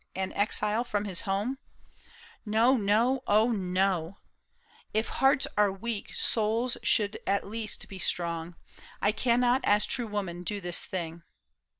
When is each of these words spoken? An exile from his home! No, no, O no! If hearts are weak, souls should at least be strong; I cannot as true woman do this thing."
An 0.15 0.33
exile 0.33 0.83
from 0.83 1.05
his 1.05 1.21
home! 1.29 1.59
No, 2.43 2.75
no, 2.75 3.21
O 3.27 3.51
no! 3.51 4.17
If 4.95 5.07
hearts 5.09 5.45
are 5.55 5.71
weak, 5.71 6.11
souls 6.15 6.75
should 6.81 7.19
at 7.27 7.45
least 7.45 7.87
be 7.87 7.99
strong; 7.99 8.55
I 8.99 9.11
cannot 9.11 9.61
as 9.63 9.85
true 9.85 10.07
woman 10.07 10.41
do 10.43 10.59
this 10.59 10.85
thing." 10.85 11.21